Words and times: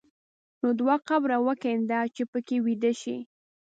نو 0.61 0.67
دوه 0.79 0.95
قبره 1.09 1.37
وکینده 1.47 1.99
چې 2.15 2.23
په 2.31 2.39
کې 2.47 2.55
ویده 2.65 2.91
شې. 3.01 3.17